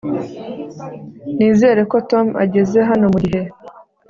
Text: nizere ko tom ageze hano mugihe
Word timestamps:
nizere 1.35 1.81
ko 1.91 1.97
tom 2.11 2.27
ageze 2.43 2.77
hano 2.89 3.05
mugihe 3.13 3.41